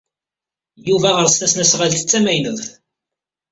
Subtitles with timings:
[0.89, 2.65] Yuba ɣer-s tasnasɣalt d tamaynut.